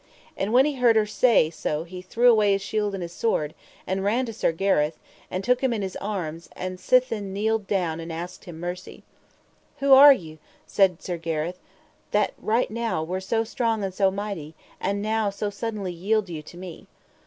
[0.35, 3.53] And when he heard her say so he threw away his shield and his sword,
[3.85, 4.97] and ran to Sir Gareth,
[5.29, 9.03] and took him in his arms, and sithen kneeled down and asked him mercy.
[9.77, 11.59] What are ye, said Sir Gareth,
[12.09, 16.41] that right now were so strong and so mighty, and now so suddenly yield you
[16.41, 16.87] to me?